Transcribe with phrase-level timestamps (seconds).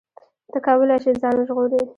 [0.51, 1.81] ته کولی شې ځان وژغورې.